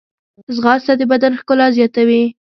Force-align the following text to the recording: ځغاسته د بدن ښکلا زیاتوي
ځغاسته 0.55 0.93
د 0.99 1.01
بدن 1.11 1.33
ښکلا 1.39 1.67
زیاتوي 1.77 2.23